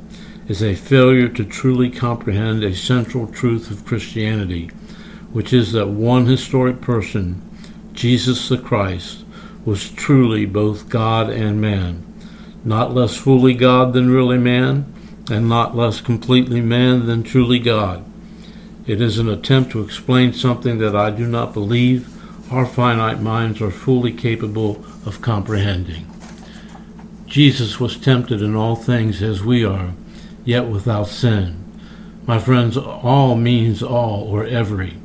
is 0.49 0.61
a 0.61 0.75
failure 0.75 1.29
to 1.29 1.45
truly 1.45 1.89
comprehend 1.89 2.65
a 2.65 2.75
central 2.75 3.27
truth 3.27 3.71
of 3.71 3.85
Christianity 3.85 4.69
which 5.31 5.53
is 5.53 5.71
that 5.73 5.87
one 5.87 6.25
historic 6.25 6.81
person, 6.81 7.41
Jesus 7.93 8.49
the 8.49 8.57
Christ, 8.57 9.23
was 9.65 9.91
truly 9.91 10.45
both 10.45 10.89
God 10.89 11.29
and 11.29 11.59
man, 11.59 12.03
not 12.63 12.93
less 12.93 13.15
fully 13.17 13.53
God 13.53 13.93
than 13.93 14.09
really 14.09 14.37
man, 14.37 14.91
and 15.29 15.49
not 15.49 15.75
less 15.75 15.99
completely 15.99 16.61
man 16.61 17.05
than 17.05 17.23
truly 17.23 17.59
God. 17.59 18.03
It 18.87 19.01
is 19.01 19.19
an 19.19 19.29
attempt 19.29 19.71
to 19.71 19.83
explain 19.83 20.33
something 20.33 20.77
that 20.79 20.95
I 20.95 21.11
do 21.11 21.27
not 21.27 21.53
believe 21.53 22.07
our 22.51 22.65
finite 22.65 23.21
minds 23.21 23.61
are 23.61 23.69
fully 23.69 24.13
capable 24.13 24.83
of 25.05 25.21
comprehending. 25.21 26.11
Jesus 27.25 27.79
was 27.79 27.97
tempted 27.97 28.41
in 28.41 28.55
all 28.55 28.75
things 28.75 29.21
as 29.21 29.43
we 29.43 29.65
are, 29.65 29.93
yet 30.45 30.67
without 30.67 31.07
sin. 31.07 31.63
My 32.25 32.39
friends, 32.39 32.77
all 32.77 33.35
means 33.35 33.83
all 33.83 34.23
or 34.23 34.45
every 34.45 34.97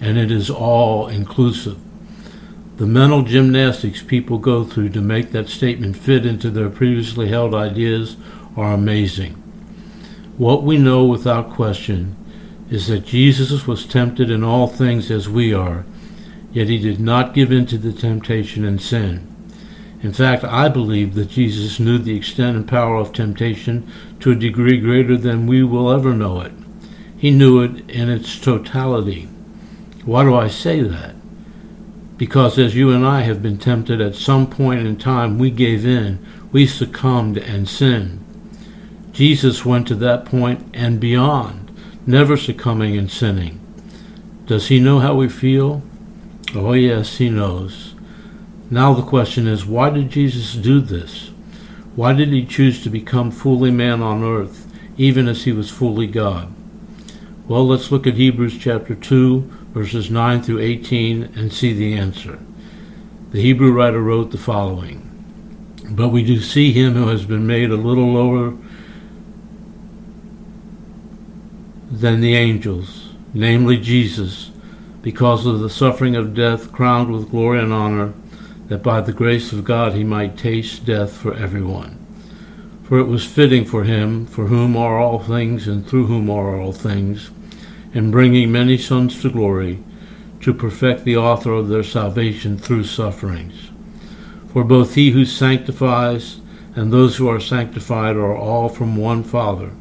and 0.00 0.18
it 0.18 0.30
is 0.30 0.50
all 0.50 1.08
inclusive. 1.08 1.78
The 2.76 2.86
mental 2.86 3.22
gymnastics 3.22 4.02
people 4.02 4.38
go 4.38 4.64
through 4.64 4.90
to 4.90 5.00
make 5.00 5.32
that 5.32 5.48
statement 5.48 5.96
fit 5.96 6.24
into 6.24 6.50
their 6.50 6.70
previously 6.70 7.28
held 7.28 7.54
ideas 7.54 8.16
are 8.56 8.72
amazing. 8.72 9.32
What 10.36 10.62
we 10.62 10.78
know 10.78 11.04
without 11.04 11.50
question 11.50 12.16
is 12.70 12.88
that 12.88 13.06
Jesus 13.06 13.66
was 13.66 13.86
tempted 13.86 14.30
in 14.30 14.44
all 14.44 14.66
things 14.66 15.10
as 15.10 15.28
we 15.28 15.54
are, 15.54 15.84
yet 16.52 16.68
he 16.68 16.78
did 16.78 17.00
not 17.00 17.34
give 17.34 17.50
in 17.50 17.66
to 17.66 17.78
the 17.78 17.92
temptation 17.92 18.64
and 18.64 18.80
sin. 18.80 19.24
In 20.02 20.12
fact, 20.12 20.44
I 20.44 20.68
believe 20.68 21.14
that 21.14 21.30
Jesus 21.30 21.80
knew 21.80 21.98
the 21.98 22.16
extent 22.16 22.56
and 22.56 22.68
power 22.68 22.96
of 22.96 23.12
temptation 23.12 23.90
to 24.20 24.30
a 24.30 24.36
degree 24.36 24.78
greater 24.78 25.16
than 25.16 25.46
we 25.46 25.64
will 25.64 25.90
ever 25.90 26.14
know 26.14 26.40
it. 26.40 26.52
He 27.16 27.32
knew 27.32 27.60
it 27.62 27.90
in 27.90 28.08
its 28.08 28.38
totality. 28.38 29.28
Why 30.04 30.22
do 30.22 30.36
I 30.36 30.48
say 30.48 30.82
that? 30.82 31.16
Because 32.16 32.58
as 32.58 32.76
you 32.76 32.92
and 32.92 33.04
I 33.04 33.22
have 33.22 33.42
been 33.42 33.58
tempted 33.58 34.00
at 34.00 34.14
some 34.14 34.48
point 34.48 34.86
in 34.86 34.96
time, 34.96 35.38
we 35.38 35.50
gave 35.50 35.84
in, 35.84 36.24
we 36.52 36.66
succumbed 36.66 37.38
and 37.38 37.68
sinned. 37.68 38.24
Jesus 39.12 39.64
went 39.64 39.88
to 39.88 39.94
that 39.96 40.24
point 40.24 40.64
and 40.74 41.00
beyond, 41.00 41.67
never 42.08 42.38
succumbing 42.38 42.96
and 42.96 43.10
sinning. 43.10 43.60
Does 44.46 44.68
he 44.68 44.80
know 44.80 44.98
how 44.98 45.14
we 45.14 45.28
feel? 45.28 45.82
Oh, 46.54 46.72
yes, 46.72 47.18
he 47.18 47.28
knows. 47.28 47.94
Now 48.70 48.94
the 48.94 49.02
question 49.02 49.46
is 49.46 49.66
why 49.66 49.90
did 49.90 50.08
Jesus 50.08 50.54
do 50.54 50.80
this? 50.80 51.30
Why 51.94 52.14
did 52.14 52.30
he 52.30 52.46
choose 52.46 52.82
to 52.82 52.88
become 52.88 53.30
fully 53.30 53.70
man 53.70 54.00
on 54.00 54.24
earth, 54.24 54.66
even 54.96 55.28
as 55.28 55.44
he 55.44 55.52
was 55.52 55.70
fully 55.70 56.06
God? 56.06 56.50
Well, 57.46 57.66
let's 57.66 57.92
look 57.92 58.06
at 58.06 58.14
Hebrews 58.14 58.56
chapter 58.58 58.94
2, 58.94 59.40
verses 59.74 60.10
9 60.10 60.42
through 60.42 60.60
18, 60.60 61.24
and 61.36 61.52
see 61.52 61.74
the 61.74 61.94
answer. 61.94 62.38
The 63.32 63.42
Hebrew 63.42 63.70
writer 63.70 64.00
wrote 64.00 64.30
the 64.30 64.38
following 64.38 65.04
But 65.90 66.08
we 66.08 66.24
do 66.24 66.40
see 66.40 66.72
him 66.72 66.94
who 66.94 67.08
has 67.08 67.26
been 67.26 67.46
made 67.46 67.70
a 67.70 67.76
little 67.76 68.10
lower 68.10 68.56
than 71.90 72.20
the 72.20 72.34
angels, 72.34 73.08
namely 73.32 73.78
Jesus, 73.78 74.50
because 75.02 75.46
of 75.46 75.60
the 75.60 75.70
suffering 75.70 76.16
of 76.16 76.34
death, 76.34 76.72
crowned 76.72 77.10
with 77.10 77.30
glory 77.30 77.60
and 77.60 77.72
honor, 77.72 78.12
that 78.66 78.82
by 78.82 79.00
the 79.00 79.12
grace 79.12 79.52
of 79.52 79.64
God 79.64 79.94
he 79.94 80.04
might 80.04 80.36
taste 80.36 80.84
death 80.84 81.16
for 81.16 81.34
everyone. 81.34 81.94
For 82.84 82.98
it 82.98 83.06
was 83.06 83.24
fitting 83.24 83.64
for 83.64 83.84
him, 83.84 84.26
for 84.26 84.46
whom 84.46 84.76
are 84.76 84.98
all 84.98 85.18
things, 85.18 85.66
and 85.66 85.86
through 85.86 86.06
whom 86.06 86.30
are 86.30 86.60
all 86.60 86.72
things, 86.72 87.30
in 87.94 88.10
bringing 88.10 88.52
many 88.52 88.76
sons 88.76 89.20
to 89.22 89.30
glory, 89.30 89.82
to 90.40 90.54
perfect 90.54 91.04
the 91.04 91.16
author 91.16 91.52
of 91.52 91.68
their 91.68 91.82
salvation 91.82 92.58
through 92.58 92.84
sufferings. 92.84 93.70
For 94.52 94.64
both 94.64 94.94
he 94.94 95.10
who 95.10 95.24
sanctifies 95.24 96.40
and 96.74 96.92
those 96.92 97.16
who 97.16 97.28
are 97.28 97.40
sanctified 97.40 98.16
are 98.16 98.36
all 98.36 98.68
from 98.68 98.96
one 98.96 99.22
Father, 99.22 99.72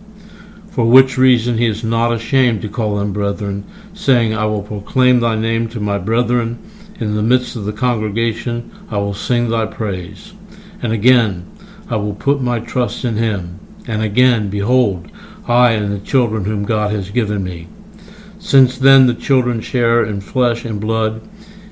for 0.78 0.86
which 0.86 1.18
reason 1.18 1.58
he 1.58 1.66
is 1.66 1.84
not 1.84 2.14
ashamed 2.14 2.62
to 2.62 2.70
call 2.70 2.98
them 2.98 3.12
brethren, 3.12 3.66
saying, 3.96 4.36
I 4.36 4.46
will 4.46 4.62
proclaim 4.62 5.22
thy 5.22 5.36
name 5.36 5.68
to 5.70 5.80
my 5.80 5.98
brethren, 5.98 6.62
in 7.00 7.16
the 7.16 7.24
midst 7.24 7.56
of 7.56 7.66
the 7.66 7.74
congregation 7.74 8.86
I 8.92 9.00
will 9.00 9.16
sing 9.16 9.50
thy 9.50 9.66
praise. 9.66 10.36
And 10.84 10.94
again, 10.94 11.52
I 11.90 11.96
will 11.96 12.14
put 12.14 12.42
my 12.42 12.60
trust 12.60 13.04
in 13.04 13.16
him. 13.16 13.60
And 13.88 14.04
again, 14.04 14.52
behold, 14.52 15.10
I 15.48 15.72
and 15.72 15.92
the 15.92 16.06
children 16.06 16.46
whom 16.46 16.64
God 16.64 16.92
has 16.92 17.10
given 17.10 17.44
me. 17.44 17.68
Since 18.38 18.78
then 18.78 19.08
the 19.08 19.16
children 19.16 19.62
share 19.62 20.06
in 20.06 20.22
flesh 20.22 20.64
and 20.64 20.80
blood, 20.80 21.28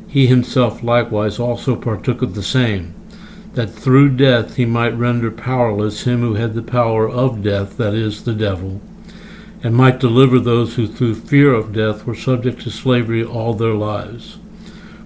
he 0.08 0.26
himself 0.26 0.82
likewise 0.82 1.38
also 1.38 1.76
partook 1.76 2.24
of 2.24 2.34
the 2.34 2.42
same, 2.42 2.96
that 3.54 3.70
through 3.70 4.18
death 4.18 4.56
he 4.56 4.66
might 4.66 4.98
render 4.98 5.30
powerless 5.30 6.06
him 6.06 6.22
who 6.22 6.34
had 6.34 6.56
the 6.56 6.64
power 6.64 7.08
of 7.08 7.44
death, 7.44 7.78
that 7.78 7.94
is, 7.94 8.24
the 8.24 8.34
devil, 8.34 8.82
and 9.66 9.74
might 9.74 10.00
deliver 10.00 10.40
those 10.40 10.76
who 10.76 10.86
through 10.86 11.16
fear 11.16 11.52
of 11.52 11.74
death 11.74 12.06
were 12.06 12.14
subject 12.14 12.62
to 12.62 12.70
slavery 12.70 13.26
all 13.26 13.56
their 13.56 13.74
lives. 13.74 14.38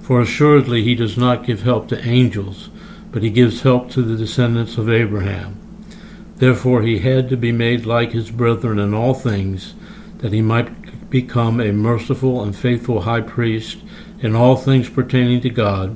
For 0.01 0.19
assuredly 0.19 0.83
he 0.83 0.95
does 0.95 1.17
not 1.17 1.45
give 1.45 1.61
help 1.61 1.87
to 1.87 2.05
angels, 2.05 2.69
but 3.09 3.23
he 3.23 3.29
gives 3.29 3.61
help 3.61 3.89
to 3.91 4.01
the 4.01 4.17
descendants 4.17 4.77
of 4.77 4.89
Abraham. 4.89 5.57
Therefore 6.35 6.81
he 6.81 6.99
had 6.99 7.29
to 7.29 7.37
be 7.37 7.53
made 7.53 7.85
like 7.85 8.11
his 8.11 8.31
brethren 8.31 8.79
in 8.79 8.93
all 8.93 9.13
things, 9.13 9.75
that 10.17 10.33
he 10.33 10.41
might 10.41 11.09
become 11.09 11.61
a 11.61 11.71
merciful 11.71 12.43
and 12.43 12.53
faithful 12.53 13.03
high 13.03 13.21
priest 13.21 13.77
in 14.19 14.35
all 14.35 14.57
things 14.57 14.89
pertaining 14.89 15.39
to 15.39 15.49
God, 15.49 15.95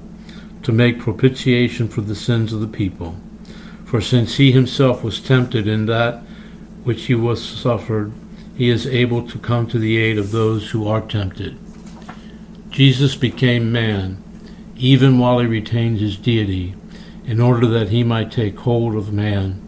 to 0.64 0.72
make 0.72 1.00
propitiation 1.00 1.90
for 1.90 2.00
the 2.00 2.16
sins 2.16 2.54
of 2.54 2.62
the 2.62 2.68
people. 2.68 3.18
For 3.84 4.00
since 4.00 4.38
he 4.38 4.54
himself 4.54 5.04
was 5.04 5.20
tempted 5.20 5.68
in 5.68 5.86
that 5.88 6.24
which 6.86 7.08
he 7.08 7.14
was 7.14 7.44
suffered, 7.44 8.14
he 8.56 8.70
is 8.70 8.86
able 8.86 9.28
to 9.28 9.40
come 9.40 9.68
to 9.68 9.80
the 9.80 9.98
aid 9.98 10.18
of 10.18 10.32
those 10.32 10.72
who 10.72 10.88
are 10.88 11.02
tempted. 11.02 11.58
Jesus 12.70 13.16
became 13.16 13.72
man, 13.72 14.24
even 14.76 15.20
while 15.20 15.40
he 15.40 15.46
retained 15.46 16.00
his 16.00 16.18
deity, 16.18 16.76
in 17.26 17.40
order 17.40 17.68
that 17.68 17.90
he 17.90 18.04
might 18.04 18.32
take 18.32 18.58
hold 18.60 18.96
of 18.96 19.14
man 19.14 19.60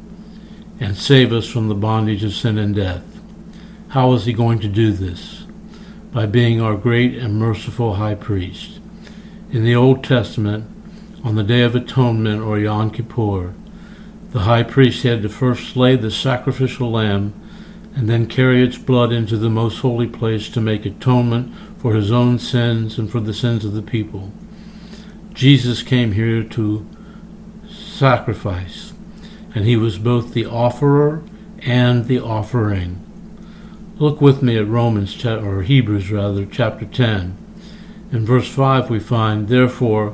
and 0.80 0.98
save 0.98 1.32
us 1.32 1.48
from 1.48 1.68
the 1.68 1.76
bondage 1.76 2.24
of 2.24 2.34
sin 2.34 2.58
and 2.58 2.76
death. 2.76 3.04
How 3.90 4.12
is 4.14 4.26
he 4.26 4.34
going 4.34 4.60
to 4.60 4.68
do 4.68 4.92
this? 4.92 5.46
By 6.12 6.26
being 6.26 6.62
our 6.62 6.76
great 6.76 7.16
and 7.16 7.40
merciful 7.40 7.96
high 7.96 8.16
priest. 8.16 8.80
In 9.52 9.64
the 9.64 9.76
Old 9.76 10.04
Testament, 10.04 10.70
on 11.24 11.36
the 11.36 11.44
Day 11.44 11.62
of 11.62 11.76
Atonement 11.76 12.42
or 12.42 12.60
Yom 12.60 12.92
Kippur, 12.92 13.54
the 14.32 14.42
high 14.42 14.64
priest 14.64 15.04
had 15.04 15.22
to 15.22 15.30
first 15.30 15.70
slay 15.70 15.96
the 15.96 16.12
sacrificial 16.12 16.92
lamb 16.92 17.34
and 17.96 18.10
then 18.10 18.28
carry 18.28 18.62
its 18.62 18.78
blood 18.78 19.12
into 19.12 19.38
the 19.38 19.50
most 19.50 19.80
holy 19.80 20.08
place 20.08 20.50
to 20.50 20.60
make 20.60 20.86
atonement 20.86 21.54
for 21.78 21.96
his 21.96 22.12
own 22.12 22.38
sins 22.38 22.98
and 22.98 23.10
for 23.10 23.22
the 23.22 23.34
sins 23.34 23.64
of 23.64 23.74
the 23.74 23.82
people. 23.82 24.32
Jesus 25.34 25.82
came 25.82 26.12
here 26.12 26.44
to 26.44 26.86
sacrifice, 27.70 28.94
and 29.54 29.66
he 29.66 29.78
was 29.78 29.98
both 29.98 30.34
the 30.34 30.46
offerer 30.46 31.24
and 31.60 32.08
the 32.08 32.20
offering. 32.20 33.02
Look 33.98 34.20
with 34.20 34.44
me 34.44 34.58
at 34.58 34.68
Romans 34.68 35.26
or 35.26 35.64
Hebrews 35.64 36.12
rather 36.12 36.46
chapter 36.46 36.86
10. 36.86 37.38
In 38.12 38.26
verse 38.26 38.50
5 38.50 38.90
we 38.90 39.00
find 39.00 39.48
therefore 39.48 40.12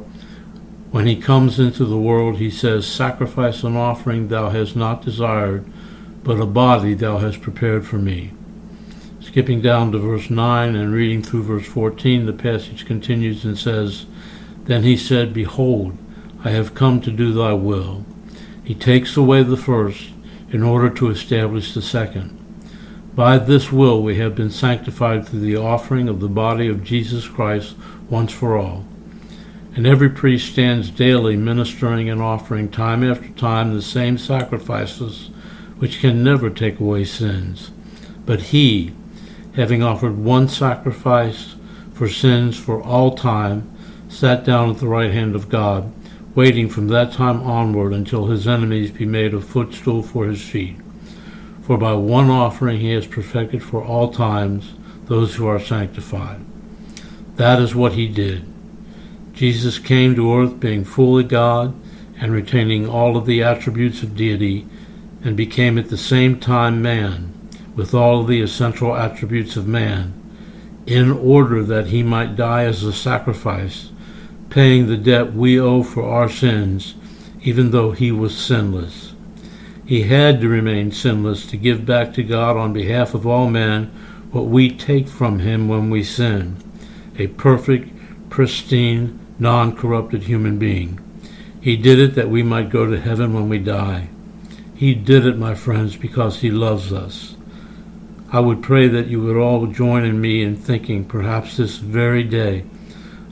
when 0.92 1.08
he 1.08 1.16
comes 1.16 1.60
into 1.60 1.86
the 1.86 1.98
world 1.98 2.38
he 2.38 2.52
says 2.52 2.86
sacrifice 2.86 3.64
and 3.64 3.76
offering 3.76 4.28
thou 4.28 4.50
hast 4.50 4.76
not 4.76 5.04
desired 5.04 5.66
but 6.24 6.40
a 6.40 6.46
body 6.46 6.94
thou 6.94 7.18
hast 7.18 7.42
prepared 7.42 7.86
for 7.86 7.98
me. 7.98 8.32
Skipping 9.20 9.62
down 9.62 9.92
to 9.92 10.00
verse 10.00 10.30
9 10.30 10.76
and 10.76 10.94
reading 10.94 11.24
through 11.24 11.44
verse 11.44 11.66
14, 11.66 12.26
the 12.26 12.34
passage 12.34 12.86
continues 12.86 13.44
and 13.44 13.58
says, 13.58 14.06
Then 14.66 14.84
he 14.84 14.98
said, 14.98 15.34
Behold, 15.34 15.98
I 16.44 16.50
have 16.52 16.76
come 16.76 17.02
to 17.02 17.12
do 17.12 17.34
thy 17.34 17.54
will. 17.54 18.06
He 18.64 18.76
takes 18.76 19.18
away 19.18 19.44
the 19.44 19.58
first 19.58 20.10
in 20.52 20.64
order 20.64 20.90
to 20.90 21.10
establish 21.10 21.74
the 21.74 21.82
second. 21.82 22.38
By 23.16 23.38
this 23.38 23.72
will 23.72 24.02
we 24.02 24.18
have 24.18 24.36
been 24.36 24.50
sanctified 24.50 25.28
through 25.28 25.42
the 25.42 25.58
offering 25.58 26.08
of 26.08 26.20
the 26.20 26.30
body 26.30 26.68
of 26.68 26.84
Jesus 26.84 27.28
Christ 27.28 27.76
once 28.10 28.32
for 28.32 28.58
all. 28.58 28.86
And 29.76 29.88
every 29.88 30.10
priest 30.10 30.52
stands 30.52 30.90
daily 30.90 31.36
ministering 31.36 32.10
and 32.10 32.22
offering 32.22 32.70
time 32.70 33.04
after 33.04 33.30
time 33.30 33.74
the 33.74 33.82
same 33.82 34.18
sacrifices 34.18 35.31
which 35.82 36.00
can 36.00 36.24
never 36.24 36.48
take 36.48 36.80
away 36.80 37.04
sins. 37.04 37.72
But 38.24 38.40
he, 38.54 38.94
having 39.56 39.82
offered 39.82 40.16
one 40.16 40.48
sacrifice 40.48 41.56
for 41.96 42.08
sins 42.08 42.56
for 42.56 42.84
all 42.84 43.16
time, 43.16 43.68
sat 44.08 44.44
down 44.44 44.70
at 44.70 44.78
the 44.78 44.88
right 44.88 45.12
hand 45.12 45.34
of 45.34 45.50
God, 45.50 45.92
waiting 46.36 46.70
from 46.70 46.90
that 46.90 47.14
time 47.14 47.42
onward 47.42 47.94
until 47.94 48.28
his 48.28 48.48
enemies 48.48 48.92
be 48.92 49.08
made 49.08 49.34
a 49.34 49.42
footstool 49.42 50.04
for 50.04 50.28
his 50.28 50.48
feet. 50.48 50.76
For 51.64 51.80
by 51.80 51.94
one 51.94 52.30
offering 52.30 52.80
he 52.80 52.92
has 52.92 53.08
perfected 53.08 53.64
for 53.64 53.84
all 53.84 54.12
times 54.12 54.74
those 55.06 55.34
who 55.34 55.48
are 55.48 55.60
sanctified. 55.60 56.42
That 57.38 57.60
is 57.60 57.74
what 57.74 57.94
he 57.94 58.08
did. 58.08 58.46
Jesus 59.34 59.80
came 59.80 60.14
to 60.14 60.32
earth 60.32 60.60
being 60.60 60.84
fully 60.84 61.24
God 61.24 61.74
and 62.20 62.32
retaining 62.32 62.88
all 62.88 63.18
of 63.18 63.26
the 63.26 63.42
attributes 63.42 64.04
of 64.04 64.16
deity 64.16 64.68
and 65.24 65.38
became 65.38 65.78
at 65.78 65.90
the 65.90 65.98
same 65.98 66.40
time 66.40 66.82
man, 66.82 67.34
with 67.76 67.94
all 67.94 68.24
the 68.24 68.42
essential 68.42 68.96
attributes 68.96 69.56
of 69.56 69.68
man, 69.68 70.14
in 70.86 71.12
order 71.12 71.64
that 71.64 71.88
he 71.88 72.04
might 72.04 72.36
die 72.36 72.64
as 72.64 72.84
a 72.84 72.92
sacrifice, 72.92 73.92
paying 74.50 74.88
the 74.88 74.98
debt 74.98 75.34
we 75.34 75.60
owe 75.60 75.84
for 75.84 76.04
our 76.04 76.30
sins, 76.30 76.96
even 77.44 77.72
though 77.72 77.92
he 77.92 78.12
was 78.12 78.38
sinless. 78.38 79.14
He 79.86 80.04
had 80.04 80.42
to 80.42 80.48
remain 80.48 80.92
sinless 80.92 81.46
to 81.48 81.58
give 81.58 81.86
back 81.86 82.14
to 82.14 82.24
God 82.24 82.58
on 82.58 82.74
behalf 82.74 83.14
of 83.14 83.28
all 83.28 83.50
men 83.50 83.88
what 84.32 84.46
we 84.46 84.70
take 84.70 85.08
from 85.08 85.40
him 85.40 85.68
when 85.68 85.90
we 85.90 86.04
sin 86.04 86.58
a 87.18 87.28
perfect, 87.28 87.90
pristine, 88.30 89.20
non 89.38 89.76
corrupted 89.76 90.24
human 90.24 90.58
being. 90.58 91.00
He 91.60 91.78
did 91.78 92.00
it 92.00 92.16
that 92.16 92.30
we 92.30 92.42
might 92.42 92.70
go 92.70 92.86
to 92.86 93.00
heaven 93.00 93.34
when 93.34 93.50
we 93.50 93.60
die. 93.60 94.10
He 94.82 94.96
did 94.96 95.28
it, 95.28 95.38
my 95.38 95.54
friends, 95.54 95.96
because 95.96 96.40
He 96.40 96.50
loves 96.50 96.92
us. 96.92 97.36
I 98.32 98.40
would 98.40 98.64
pray 98.64 98.88
that 98.88 99.06
you 99.06 99.22
would 99.22 99.38
all 99.38 99.68
join 99.68 100.04
in 100.04 100.20
me 100.20 100.42
in 100.42 100.56
thinking, 100.56 101.06
perhaps 101.06 101.56
this 101.56 101.78
very 101.78 102.24
day, 102.24 102.64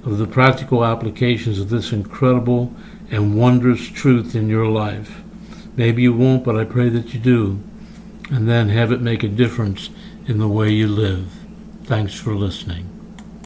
of 0.06 0.20
the 0.20 0.28
practical 0.28 0.86
applications 0.86 1.58
of 1.58 1.70
this 1.70 1.92
incredible 1.92 2.72
and 3.10 3.36
wondrous 3.36 3.88
truth 3.90 4.36
in 4.36 4.48
your 4.48 4.68
life. 4.68 5.24
Maybe 5.76 6.04
you 6.04 6.14
won't, 6.14 6.44
but 6.44 6.56
I 6.56 6.66
pray 6.66 6.90
that 6.90 7.16
you 7.16 7.20
do, 7.20 7.60
and 8.30 8.48
then 8.48 8.70
have 8.70 8.92
it 8.92 9.02
make 9.02 9.24
a 9.24 9.28
difference 9.28 9.90
in 10.28 10.38
the 10.38 10.48
way 10.48 10.70
you 10.70 10.88
live. 10.88 11.34
Thanks 11.84 12.14
for 12.14 12.36
listening. 12.36 12.89